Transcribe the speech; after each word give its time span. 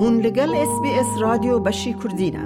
هون 0.00 0.16
لگل 0.26 0.50
اس 0.56 0.80
بی 0.82 0.90
اس 1.00 1.06
رادیو 1.20 1.58
بشی 1.60 1.92
کردینه 1.94 2.42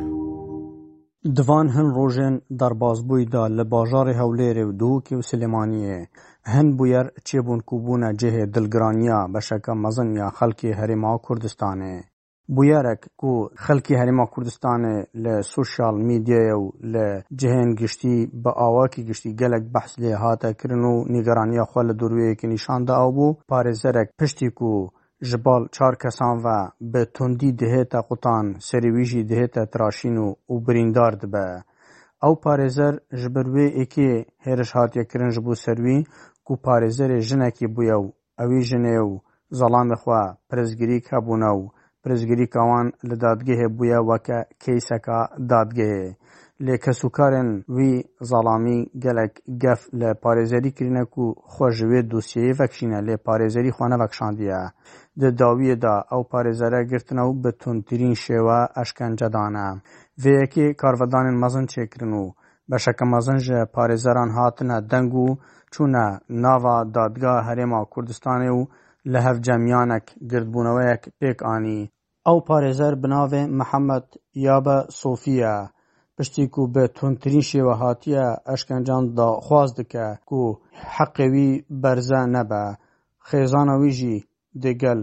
دوان 1.36 1.68
هن 1.68 1.86
روژن 1.94 2.38
در 2.60 2.72
بازبوی 2.72 3.24
دا 3.24 3.46
لباجار 3.46 4.08
هولیر 4.10 4.58
و 4.66 4.72
دوکی 4.72 5.14
و 5.14 5.22
سلیمانیه 5.22 6.08
هن 6.44 6.76
بویر 6.76 7.10
چیبون 7.24 7.60
کوبونه 7.60 8.12
جه 8.14 8.46
دلگرانیا 8.46 9.26
بشکا 9.34 9.74
مزن 9.74 10.14
یا 10.16 10.30
خلکی 10.30 10.70
هریما 10.72 11.20
کردستانه 11.28 12.04
بویرک 12.48 13.00
کو 13.16 13.48
خلکی 13.56 13.94
هریما 13.94 14.26
کردستان 14.36 15.04
ل 15.14 15.40
سوشال 15.42 16.00
میدیا 16.02 16.60
و 16.60 16.72
ل 16.82 17.20
جهان 17.36 17.74
گشتي 17.74 18.30
به 18.44 18.58
اواکی 18.62 19.04
گشتي 19.04 19.34
گلک 19.34 19.62
بحث 19.74 19.98
له 19.98 20.16
هاته 20.16 20.52
کرنو 20.54 21.04
نگرانی 21.08 21.62
خو 21.68 21.80
له 21.82 21.92
دروي 21.92 22.36
کې 22.36 22.44
نشان 22.44 22.84
ده 22.84 22.94
او 22.96 23.12
بو 23.12 23.32
پارزرک 23.48 24.10
پشتي 24.18 24.50
کو 24.50 24.90
ji 25.22 25.38
bal 25.44 25.66
çar 25.72 25.98
kesan 25.98 26.44
ve 26.44 26.56
bi 26.92 27.04
tundî 27.14 27.50
dihête 27.60 28.00
qutan 28.08 28.44
serê 28.68 28.90
wî 28.96 29.04
jî 29.10 29.20
dihête 29.30 29.64
tirashîn 29.72 30.16
û 30.52 30.54
birîndar 30.66 31.12
dibe. 31.20 31.46
Ew 32.26 32.34
parêzer 32.44 32.94
ji 33.20 33.28
ber 33.34 33.46
wê 33.56 33.66
êkê 33.82 34.12
hêrîş 34.44 34.70
hatiye 34.78 35.04
kirin 35.10 35.30
ji 35.34 35.40
bo 35.46 35.54
ser 35.64 35.78
wî 35.86 35.98
ku 36.46 36.52
parêzerê 36.66 37.18
jinekî 37.30 37.66
bûye 37.76 37.96
û 38.04 38.04
ewî 38.42 38.60
jinê 38.70 38.96
û 39.08 39.20
zalamê 39.58 39.96
xwe 40.02 40.22
pirsgirîk 40.50 41.04
hebûne 41.12 41.50
û 41.58 41.62
pirsgirîka 42.02 42.62
wan 42.70 42.86
li 43.08 43.16
dadgehê 43.24 43.68
bûye 43.78 44.00
weke 44.08 44.38
kêyseka 44.62 45.18
dadgehê. 45.50 46.10
لێ 46.66 46.74
کەسوکارێن 46.84 47.50
وی 47.76 47.92
زاڵامی 48.28 48.80
گەلک 49.04 49.32
گەف 49.62 49.80
لە 50.00 50.10
پارێزەریکردنە 50.22 51.02
و 51.24 51.26
خۆشوێ 51.52 52.00
دووسەیە 52.10 52.54
ڤەکشینە 52.60 52.98
لێ 53.06 53.14
پارێزەری 53.26 53.74
خوانە 53.76 53.96
ڤەکشاندیە 54.02 54.60
دە 55.20 55.28
داویەدا 55.40 55.96
ئەو 56.10 56.22
پارێزەرە 56.32 56.80
گرتنە 56.90 57.22
و 57.26 57.32
بە 57.42 57.50
تونترین 57.60 58.14
شێوە 58.24 58.58
ئەشکەنجەدانە 58.76 59.68
vêyekê 60.22 60.66
karvedanên 60.80 61.36
mezin 61.44 61.66
çêkirin 61.72 62.12
û 62.22 62.24
beşeke 62.70 63.04
mezin 63.14 63.38
ji 63.46 63.58
parêzeran 63.76 64.30
hatine 64.38 64.78
deng 64.90 65.12
û 65.26 65.28
çûne 65.72 66.06
nava 66.44 66.76
dadga 66.96 67.34
herêma 67.48 67.80
Kurdistanê 67.92 68.50
û 68.58 68.60
li 69.12 69.18
hev 69.26 69.36
cemyanek 69.46 70.06
girdbûneweyek 70.30 71.02
pêk 71.20 71.38
anî. 71.54 71.80
Ew 72.30 72.38
parêzer 72.48 72.92
bi 73.02 73.08
navê 73.16 73.42
Mehemed 73.60 74.08
Yabe 74.44 74.78
Sofiye 75.00 75.54
Piştî 76.18 76.44
ku 76.54 76.62
bi 76.74 76.84
tundtirîn 76.98 77.44
şêwehatiya 77.50 78.26
eşkencan 78.54 79.04
daxwaz 79.18 79.70
dike 79.78 80.06
ku 80.28 80.42
heqê 80.94 81.26
wî 81.34 81.48
berze 81.82 82.20
nebe, 82.34 82.64
xêzana 83.28 83.74
wî 83.82 83.90
jî 83.98 84.16
di 84.62 84.72
gel 84.82 85.00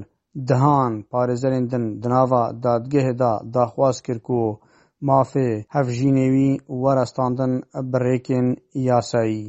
dihan 0.47 0.93
parêzerên 1.11 1.65
din 1.71 1.85
di 2.01 2.07
nava 2.13 2.43
dadgehê 2.63 3.13
de 3.21 3.31
daxwaz 3.55 3.97
kir 4.05 4.17
ku 4.27 4.39
mafê 5.07 5.49
hevjînê 5.75 6.27
wî 6.35 6.49
were 6.81 7.05
standin 7.11 7.51
birêkên 7.93 8.47
yasayî. 8.89 9.47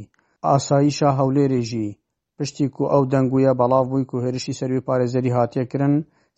Asayîşa 0.55 1.09
Hewlêrê 1.19 1.63
jî 1.71 1.87
piştî 2.37 2.67
ku 2.75 2.83
ew 2.97 3.03
dengûya 3.13 3.53
belav 3.61 3.87
bû 3.93 4.01
ku 4.11 4.17
êrişî 4.29 4.53
ser 4.59 4.71
vê 4.77 4.81
parêzerî 4.89 5.31
hatiye 5.39 5.65
kirin, 5.73 5.95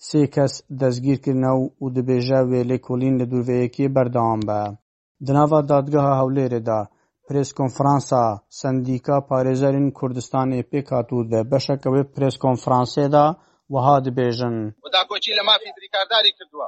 sê 0.07 0.23
kes 0.35 0.53
destgîr 0.81 1.19
kirine 1.25 1.53
û 1.83 1.85
dibêje 1.97 2.41
wêlêkolîn 2.51 3.15
li 3.21 3.27
dûveyekê 3.33 3.87
berdewam 3.97 4.43
be. 4.51 4.63
Di 5.27 5.31
nava 5.39 5.59
dadgeha 5.71 6.13
Hewlêrê 6.21 6.61
de 6.69 6.79
prêskonferansa 7.29 8.23
Sendîka 8.61 9.17
Parêzerên 9.31 9.87
Kurdistanê 9.99 10.61
pêk 10.71 10.87
hatû 10.97 11.19
di 11.31 11.41
beşeke 11.53 11.89
wê 11.95 12.03
prêskonferansê 12.15 13.05
de 13.15 13.25
wiha 13.73 13.97
dibêjin. 14.05 14.57
Da 14.95 15.03
koçî 15.11 15.33
li 15.39 15.43
mafî 15.51 15.69
dirîkardarî 15.77 16.31
kirduwa. 16.39 16.67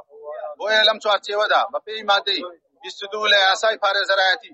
Boya 0.59 0.81
lem 0.89 0.97
çarçêwe 1.05 1.45
de 1.53 1.59
be 1.73 1.79
pêy 1.85 2.03
madeyî 2.11 2.41
bîst 2.83 2.99
û 3.03 3.05
dû 3.13 3.17
lê 3.31 3.39
yasayê 3.51 3.77
parêzerayetî 3.85 4.51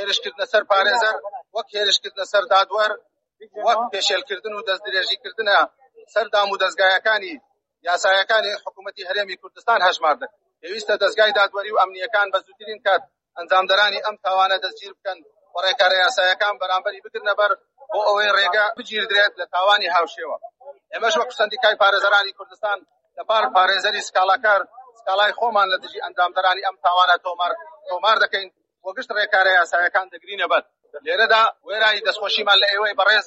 êrişkirine 0.00 0.46
ser 0.52 0.62
parêzer 0.72 1.14
wek 1.56 1.68
êrişkirine 1.82 2.24
ser 2.32 2.44
dadwer 2.54 2.90
وەک 3.66 3.80
پێشێلکردن 3.94 4.52
و 4.56 4.60
دەستدرێژیکردنە 4.70 5.58
سەردام 6.14 6.46
و 6.52 6.56
دەستگایەکانی 6.64 7.34
یاسایەکانی 7.88 8.50
حکوومەتتی 8.64 9.02
هەرێمی 9.10 9.36
کوردستان 9.42 9.78
هەژماردن 9.88 10.30
پێویستە 10.60 10.94
دەستگای 11.04 11.32
دادوەری 11.38 11.70
و 11.74 11.78
ئەمنیەکان 11.82 12.26
بە 12.32 12.38
زووترین 12.46 12.80
کات 12.88 13.02
ئەنجامدەرانی 13.38 14.00
ئەم 14.04 14.16
تاوانە 14.24 14.56
دەستگیر 14.64 14.92
بکەن 14.96 15.18
و 15.54 15.58
ڕێکارە 15.64 15.96
یاسایەکان 16.04 16.54
بەرامبەری 16.60 17.00
بکردنە 17.04 17.34
بەر 17.40 17.50
بۆ 17.92 18.00
ئەوەی 18.08 18.32
ڕێگا 18.36 18.66
بگیردرێت 18.78 19.32
لە 19.40 19.46
تاوانی 19.54 19.92
هاوشێوە 19.96 20.36
ئێمەش 20.92 21.14
وەک 21.20 21.30
سندیکای 21.40 21.78
پارێزەرانی 21.82 22.36
کوردستان 22.38 22.78
لەپار 23.18 23.44
پارێزەری 23.56 24.04
سکاڵاکار 24.08 24.60
سکاڵای 24.98 25.36
خۆمان 25.38 25.68
لە 25.72 25.78
دژی 25.82 26.02
ئەنجامدەرانی 26.04 26.66
ئەم 26.66 26.76
تاوانە 26.84 27.16
تۆمار 27.24 27.52
تۆمار 27.88 28.16
دەکەین 28.24 28.48
بۆ 28.82 28.90
گشت 28.96 29.10
ڕێکارە 29.16 29.52
یاسایەکان 29.60 30.06
دەگرینە 30.14 30.46
بەر 30.52 30.62
لێرەدا 31.06 31.42
وێرانی 31.66 32.04
دەستخۆشیمان 32.06 32.58
لە 32.62 32.68
ئێوەی 32.72 32.96
بەڕێز 32.98 33.26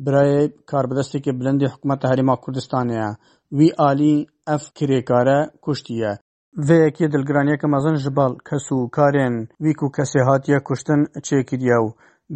برای 0.04 0.50
کاربدەستێکی 0.70 1.32
بلندی 1.38 1.70
حکوومەتە 1.72 2.06
هەریما 2.10 2.36
کوردستانەیە 2.44 3.08
وی 3.56 3.68
کھیرے 3.80 4.18
ئەف 4.50 4.64
کرێکارە 4.78 5.38
کوشتیە 5.64 6.12
Vêyekê 6.58 7.06
dilgiraniyê 7.12 7.58
ki 7.60 7.66
mezin 7.74 7.94
ji 8.02 8.10
bal 8.16 8.32
kesûkarên 8.48 9.34
wî 9.64 9.72
ku 9.78 9.86
kesê 9.96 10.20
hatiye 10.28 10.58
kuştin 10.66 11.00
çêkiriye 11.26 11.78
û 11.84 11.86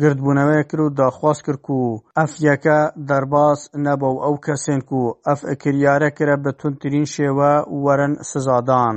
girdbûnewê 0.00 0.60
kir 0.68 0.80
û 0.84 0.86
daxwaz 0.98 1.38
kir 1.44 1.56
ku 1.66 1.78
êfyeke 2.24 2.78
derbas 3.08 3.60
nebe 3.84 4.08
û 4.12 4.14
ew 4.28 4.36
kesên 4.46 4.80
ku 4.88 5.00
êf 5.32 5.40
kiryare 5.62 6.10
kire 6.16 6.36
bi 6.44 6.50
tundtirîn 6.60 7.06
şêwe 7.14 7.52
werin 7.84 8.14
sizadan. 8.32 8.96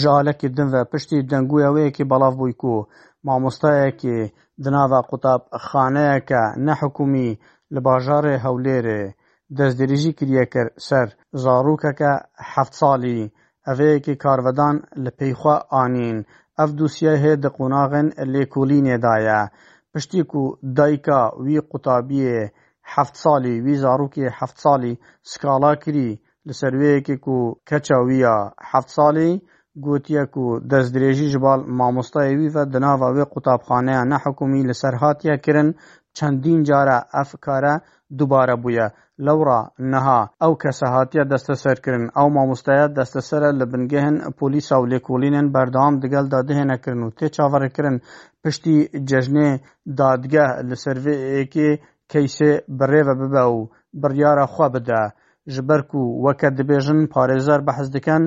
Ji 0.00 0.08
alekê 0.18 0.48
din 0.56 0.68
ve 0.72 0.82
piştî 0.90 1.18
dengûya 1.30 1.70
wêyekê 1.76 2.04
belav 2.10 2.34
bû 2.40 2.46
ku 2.62 2.74
mamosteyekê 3.26 4.18
di 4.62 4.70
nava 4.74 5.00
qutabxaneyeke 5.10 6.42
nehikûmî 6.66 7.28
li 7.74 7.80
bajarê 7.88 8.34
Hewlêrê 8.44 9.02
destdirêjî 9.56 10.12
kiriye 10.18 10.44
ser 10.86 11.08
zarokeke 11.42 12.12
heft 12.54 12.74
salî. 12.80 13.18
eveyekî 13.70 14.14
karvedan 14.18 14.76
li 15.04 15.10
pêxwe 15.18 15.56
anîn 15.82 16.16
ev 16.62 16.68
dosye 16.78 17.14
hê 17.22 17.32
di 17.42 17.48
qonaxên 17.56 18.06
lêkolînê 18.32 18.96
de 19.04 19.14
ye 19.32 19.40
piştî 19.92 20.22
ku 20.30 20.42
dayika 20.78 21.20
wî 21.44 21.58
Qutabiyê 21.72 22.50
heft 22.94 23.16
salî 23.24 23.54
wî 23.64 23.74
zarokê 23.84 24.26
heft 24.38 24.56
salî 24.64 24.94
skala 25.32 25.72
kirî 25.84 26.10
li 26.46 26.54
ser 26.60 26.72
wêyekê 26.82 27.16
ku 27.24 27.36
keça 27.68 27.98
wî 28.08 28.16
ya 28.28 28.36
heft 28.70 28.90
salî 28.98 29.30
gotiye 29.86 30.24
ku 30.34 30.44
destdirêjî 30.70 31.26
ji 31.32 31.38
bal 31.44 31.60
mamostayê 31.80 32.34
wî 32.40 32.48
ve 32.56 32.64
di 32.72 32.80
nava 32.84 33.08
wê 33.16 33.24
qutabxaneya 33.34 34.02
nehekumî 34.12 34.60
li 34.68 34.74
ser 34.80 34.92
hatiye 34.94 35.36
kirin 35.44 35.68
چەندین 36.18 36.60
جارە 36.68 36.98
ئەفکارە 37.16 37.74
دووبارە 38.18 38.56
بووە 38.62 38.86
لەورا 39.26 39.60
نەها 39.92 40.20
ئەو 40.42 40.52
کەسە 40.62 40.86
هااتە 40.94 41.22
دەستەسەرکردن 41.32 42.06
ئەو 42.16 42.28
مامۆستایە 42.36 42.86
دەستەسرە 42.96 43.50
لە 43.60 43.64
بنگەهن 43.72 44.16
پۆلیسا 44.38 44.76
و 44.80 44.88
لێکۆلینن 44.92 45.46
بەردەوام 45.54 45.94
دەگەل 46.02 46.26
دادهێنەکردن 46.34 47.02
و 47.04 47.14
تێ 47.18 47.26
چاوەڕێکردن 47.36 47.96
پشتی 48.42 48.76
جەژنێ 49.08 49.50
دادگە 50.00 50.46
لە 50.68 50.76
سرڤەیەکی 50.82 51.70
کەیسێ 52.12 52.52
بڕێوە 52.78 53.14
ببە 53.20 53.44
و 53.54 53.58
بڕیاە 54.00 54.44
خوا 54.52 54.66
بدە 54.76 55.02
ji 55.54 55.62
ber 55.68 55.80
ku 55.90 56.00
weke 56.26 56.48
dibêjin 56.58 57.00
parêzar 57.14 57.60
behz 57.68 57.86
dikin 57.94 58.22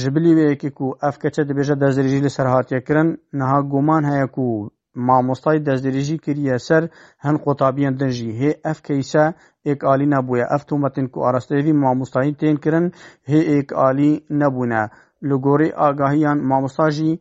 ji 0.00 0.08
bilî 0.16 0.32
wêyekê 0.38 0.70
ku 0.78 0.86
ev 1.08 1.14
keçe 1.22 1.42
dibêje 1.48 1.74
derzêrijî 1.82 2.20
li 2.24 2.30
ser 2.36 2.46
hatiye 2.54 2.80
kirin 2.86 3.08
niha 3.38 3.58
goman 3.72 4.02
heye 4.10 4.26
ku 4.36 4.46
مامۆستای 5.08 5.58
دەستدرێژی 5.68 6.18
کردیە 6.24 6.56
سەر 6.66 6.82
هەند 7.24 7.38
قوتابیان 7.44 7.94
دژی 8.02 8.30
هێ 8.40 8.50
ئەف 8.64 8.78
کەیسە 8.86 9.24
ئێکعالی 9.66 10.10
نەبووە 10.14 10.44
ئەف 10.52 10.62
تومەتن 10.70 11.06
کو 11.12 11.18
ئاراستەیەوی 11.24 11.78
مامۆستایی 11.82 12.36
تێن 12.40 12.56
کرن 12.64 12.86
هێ 13.30 13.40
ئێکعالی 13.52 14.12
نەبوونە 14.40 14.82
لە 15.28 15.34
گۆڕی 15.44 15.70
ئاگاهیان 15.80 16.38
مامۆستاژی 16.50 17.12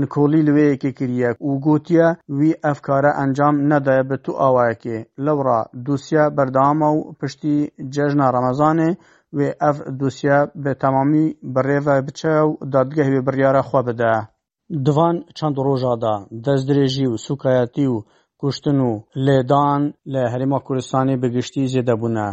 نکۆلی 0.00 0.44
لوەیەکی 0.48 0.90
کریە 0.98 1.28
و 1.48 1.52
گوتیە 1.64 2.08
وی 2.38 2.52
ئەفکارە 2.64 3.10
ئەنجام 3.20 3.54
نەدایە 3.70 4.04
بە 4.10 4.16
تو 4.24 4.32
ئاوایەکێ 4.42 4.96
لەوڕا 5.24 5.60
دووسە 5.86 6.22
بەردەوامە 6.36 6.88
و 6.96 7.00
پشتی 7.20 7.56
جەژنا 7.94 8.26
ڕەمەزانێ 8.34 8.90
وێ 9.36 9.48
ئەف 9.62 9.76
دووسە 10.00 10.36
بە 10.62 10.72
تەمامی 10.82 11.26
بڕێڤە 11.54 11.94
بچە 12.06 12.34
و 12.48 12.58
دادگەهوێ 12.72 13.20
بڕیاە 13.26 13.62
خوا 13.68 13.80
بدە. 13.88 14.14
Divan 14.70 15.24
çend 15.34 15.56
roja 15.56 15.94
de 16.04 16.12
destdirêjî 16.44 17.06
û 17.12 17.14
sûkayetî 17.26 17.86
û 17.94 17.96
kuştin 18.40 18.78
û 18.88 18.92
lêdan 19.26 19.82
li 20.12 20.22
Herêma 20.32 20.58
Kurdistanê 20.66 21.14
bi 21.22 21.28
giştî 21.34 21.64
zêdebûne. 21.72 22.28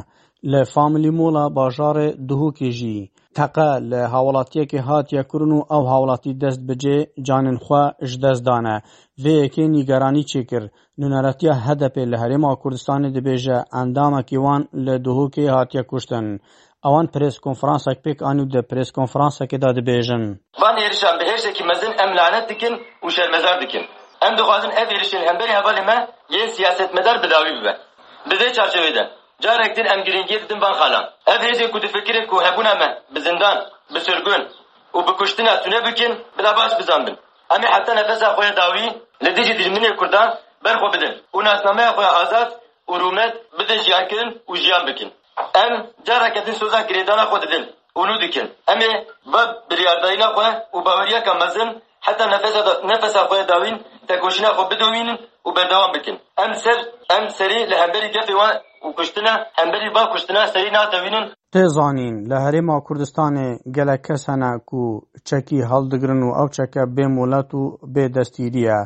Li 0.51 0.61
Famîlîmola 0.73 1.43
bajarê 1.57 2.07
Duhokê 2.29 2.69
jî 2.79 2.97
teqe 3.37 3.71
li 3.89 4.01
hawelatiyekê 4.13 4.79
hatiye 4.89 5.23
kirin 5.29 5.51
û 5.57 5.59
ew 5.77 5.83
hawelatî 5.93 6.41
dest 6.41 6.61
bi 6.67 6.73
cê 6.83 6.97
canên 7.27 7.57
xwe 7.65 7.83
ji 8.09 8.17
dest 8.23 8.45
dane. 8.47 8.75
Vê 9.23 9.33
yekê 9.43 9.65
nîgeranî 9.75 10.23
çêkir. 10.31 10.63
Nûneretiya 10.99 11.53
HDPê 11.65 12.03
li 12.11 12.17
Herêma 12.23 12.51
Kurdistanê 12.61 13.09
dibêje 13.17 13.57
endamekî 13.81 14.35
wan 14.45 14.61
li 14.85 14.95
Duhokê 15.05 15.45
hatiye 15.57 15.83
kuştin. 15.91 16.25
ئەوان 16.87 17.07
پرێسکۆنفرانسێک 17.13 17.97
پێک 18.05 18.19
ئانوو 18.25 18.51
دە 18.53 18.61
پرێسکۆنفرانسەکەدا 18.69 19.69
دەبێژن 19.77 20.23
ڤان 20.61 20.75
ێریشان 20.85 21.15
بەهێشتێکی 21.19 21.63
مەزن 21.69 21.93
ئەم 21.99 22.11
لانەت 22.17 22.45
دکن 22.51 22.73
و 23.05 23.07
مزار 23.33 23.57
دکن 23.63 23.83
ام 23.85 23.89
ئەم 24.23 24.33
دەخوازن 24.39 24.71
ئەف 24.77 24.87
ێریشین 24.95 25.21
هەمبەری 25.27 25.57
هەبالێ 25.59 25.81
مە 25.89 25.97
یەن 26.35 26.47
سیاسەتمەدار 26.55 27.17
بەداوی 27.23 27.53
ببە 27.57 27.73
بدێ 28.29 28.47
چارچەوێدە 28.57 29.03
جارێک 29.43 29.71
دن 29.77 29.87
ئەم 29.91 30.01
گرنگی 30.07 30.37
دن 30.49 30.59
وان 30.63 30.73
خالا 30.79 31.01
اف 31.33 31.41
هێزێک 31.47 31.71
و 31.75 31.81
دفکرێک 31.85 32.29
و 32.33 32.41
هەبوونە 32.45 32.73
مە 32.81 32.87
بزندان 33.13 33.57
بسرگون 33.93 34.41
و 34.95 34.99
بکوشتنا 35.07 35.53
سونە 35.63 35.79
بکن 35.87 36.11
بدا 36.37 36.51
باش 36.57 36.71
بزان 36.79 37.01
بن 37.07 37.15
ئەمێ 37.51 37.67
حتا 37.75 37.91
نەفەسا 37.99 38.27
خۆیە 38.35 38.53
داوی 38.59 38.87
لە 39.23 39.29
دژی 39.37 39.53
دژمنێ 39.59 39.91
کوردان 39.99 40.29
بەرخۆ 40.63 40.87
بدن 40.93 41.13
و 41.35 41.39
ناسنامەیە 41.47 41.91
خۆیان 41.95 42.15
ئازاد 42.17 42.49
و 42.91 42.93
رومەت 43.01 43.33
بدن 43.57 43.79
ژیانکردن 43.85 44.29
و 44.49 44.53
ژیان 44.63 44.83
بکن 44.89 45.09
ئەم 45.59 45.73
جارەکەتن 46.07 46.55
سۆزا 46.61 46.79
کرێدانە 46.89 47.25
خۆ 47.29 47.37
ددن 47.43 47.63
ولو 47.99 48.15
دکن 48.23 48.47
ئەمێ 48.69 48.91
بە 49.31 49.41
بریارداینا 49.69 50.27
خۆ 50.35 50.47
و 50.75 50.77
باوەریەکە 50.85 51.33
مەزن 51.41 51.69
حتى 52.05 52.23
نفس 52.33 52.55
نفس 52.91 53.15
خويا 53.29 53.45
داوين 53.51 53.77
تكوشنا 54.07 54.49
خو 54.55 54.63
بدوين 54.71 55.09
وبدوام 55.47 55.89
بكن 55.95 56.15
ام 56.43 56.51
سر 56.63 56.77
ام 57.17 57.23
سري 57.37 57.59
لهمبري 57.71 58.09
كفي 58.15 58.33
وكشتنا 58.87 59.33
همبري 59.59 59.89
با 59.95 60.03
كشتنا 60.13 60.41
سري 60.53 60.69
ناتوينن 60.75 61.25
Tê 61.55 61.61
zanîn 61.69 62.15
li 62.29 62.37
herêma 62.43 62.79
Kurdistanê 62.83 63.49
gelek 63.75 64.01
kes 64.05 64.27
hene 64.27 64.51
ku 64.69 64.81
çekî 65.27 65.59
haldigirin 65.71 66.21
û 66.27 66.29
ev 66.43 66.47
çeke 66.57 66.79
bê 66.95 67.05
muhlet 67.17 67.49
û 67.61 67.63
bêdestîrî 67.95 68.61
ye. 68.71 68.79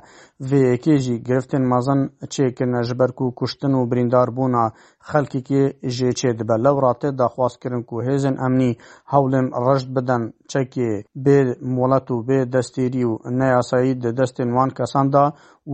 Vê 0.49 0.59
yekê 0.71 0.95
jî 1.03 1.15
girîftên 1.25 1.65
mezin 1.73 2.01
çêkirine 2.33 2.81
ji 2.87 2.99
ber 2.99 3.11
ku 3.17 3.25
kuştin 3.39 3.73
û 3.79 3.81
birîndarbûna 3.91 4.65
xelkekê 5.11 5.63
jê 5.97 6.11
çêdibe. 6.19 6.55
Li 6.63 6.69
welatê 6.77 7.09
daxwazkirin 7.17 7.83
ku 7.83 7.95
hêzên 8.07 8.35
emnî 8.45 8.71
hewlên 9.13 9.45
reşt 9.67 9.87
biden 9.95 10.23
çekê 10.51 10.91
bê 11.25 11.39
muhlet 11.75 12.05
û 12.13 12.15
bêdestîrî 12.29 13.03
û 13.11 13.11
neyasayî 13.39 13.93
di 14.03 14.07
destên 14.19 14.49
wan 14.57 14.69
kesan 14.77 15.07
de 15.13 15.23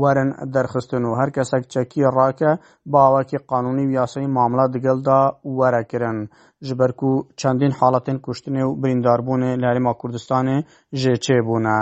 werin 0.02 0.30
derxistin 0.56 1.04
û 1.10 1.12
her 1.20 1.30
kesek 1.38 1.64
çekiyê 1.74 2.10
rake 2.20 2.52
bi 2.92 2.98
awakî 3.08 3.40
qanûnî 3.52 3.86
û 3.90 3.94
yasayî 4.02 4.28
mamla 4.38 4.66
digel 4.74 5.00
da 5.08 5.20
were 5.60 5.84
kirin. 5.92 6.20
Ji 6.66 6.74
ber 6.80 6.92
ku 7.02 7.12
çendîn 7.40 7.74
haletên 7.80 8.18
kuştinê 8.26 8.62
û 8.70 8.72
birîndarbûnê 8.84 9.52
li 9.62 9.66
Herêma 9.70 9.92
Kurdistanê 10.02 10.58
jê 11.00 11.16
çêbûne. 11.26 11.82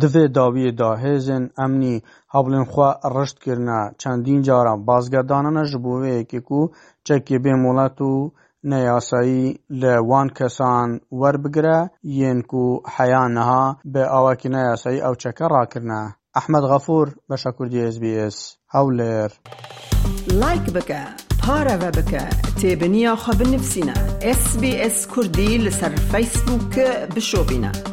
Divê 0.00 0.24
dawiyê 0.36 0.72
de 0.80 0.90
hêzên 1.04 1.44
emnî 1.64 1.94
hevalên 2.34 2.64
xwe 2.72 2.90
reşt 3.16 3.36
kirine, 3.44 3.80
çendîn 4.00 4.40
caran 4.46 4.78
bazgerdanine 4.86 5.64
ji 5.70 5.78
bo 5.84 5.92
wê 6.02 6.08
yekê 6.18 6.40
ku 6.48 6.60
çekê 7.06 7.36
bê 7.44 7.54
molet 7.64 7.98
û 8.10 8.12
neyasayî 8.70 9.46
li 9.80 9.94
wan 10.10 10.28
kesan 10.38 10.88
werbigire 11.20 11.78
yên 12.18 12.38
ku 12.50 12.64
heya 12.96 13.24
niha 13.36 13.64
bi 13.94 14.02
awakî 14.18 14.48
neyasayî 14.56 14.98
ew 15.08 15.14
çeke 15.22 15.46
rakirine. 15.56 16.02
احمد 16.36 16.62
غفور 16.62 17.14
بشكر 17.28 17.66
دي 17.66 17.88
اس 17.88 17.98
بي 17.98 18.26
اس 18.26 18.58
هاولير 18.70 19.32
لايك 20.32 20.70
بكا 20.70 21.04
هارا 21.42 21.76
بك 21.90 22.28
تابنيا 22.62 23.14
خب 23.14 23.42
نفسنا 23.48 23.94
اس 24.22 24.56
بي 24.56 24.86
اس 24.86 25.06
كردي 25.06 25.58
لسر 25.58 25.96
فيسبوك 25.96 26.80
بشوبنا 27.16 27.91